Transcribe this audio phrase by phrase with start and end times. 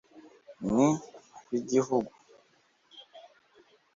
[0.73, 2.11] ni ab’igihugu